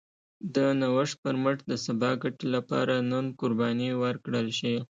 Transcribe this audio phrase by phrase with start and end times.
[0.55, 4.75] د نوښت پر مټ د سبا ګټې لپاره نن قرباني ورکړل شي.